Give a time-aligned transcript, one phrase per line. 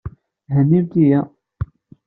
[0.53, 1.21] Hennimt-iyi!